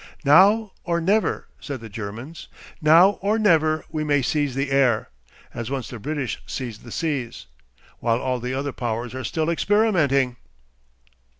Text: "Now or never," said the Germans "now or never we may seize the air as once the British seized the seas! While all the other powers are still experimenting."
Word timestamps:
"Now 0.25 0.71
or 0.83 0.99
never," 0.99 1.47
said 1.59 1.79
the 1.79 1.87
Germans 1.87 2.47
"now 2.81 3.19
or 3.21 3.37
never 3.37 3.85
we 3.91 4.03
may 4.03 4.23
seize 4.23 4.55
the 4.55 4.71
air 4.71 5.11
as 5.53 5.69
once 5.69 5.89
the 5.89 5.99
British 5.99 6.41
seized 6.47 6.83
the 6.83 6.91
seas! 6.91 7.45
While 7.99 8.17
all 8.19 8.39
the 8.39 8.55
other 8.55 8.71
powers 8.73 9.13
are 9.13 9.23
still 9.23 9.47
experimenting." 9.47 10.37